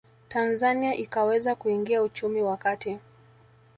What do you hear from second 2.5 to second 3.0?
kati